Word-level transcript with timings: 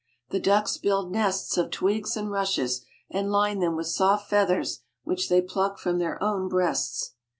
The 0.31 0.39
ducks 0.39 0.77
build 0.77 1.11
nests 1.11 1.59
of 1.59 1.69
twigs 1.69 2.17
and 2.17 2.31
rushes, 2.31 2.83
and 3.11 3.29
line 3.31 3.59
them 3.59 3.75
with 3.75 3.85
soft 3.85 4.31
feathers 4.31 4.79
which 5.03 5.29
they 5.29 5.43
pluck 5.43 5.77
from 5.77 5.99
their 5.99 6.17
own 6.23 6.49
breasts. 6.49 7.11